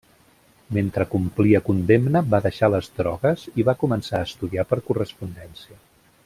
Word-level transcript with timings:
Mentre 0.77 1.05
complia 1.11 1.61
condemna, 1.67 2.23
va 2.35 2.39
deixar 2.45 2.71
les 2.77 2.89
drogues 3.03 3.45
i 3.61 3.67
va 3.71 3.77
començar 3.85 4.23
a 4.23 4.31
estudiar 4.31 4.67
per 4.73 4.81
correspondència. 4.91 5.79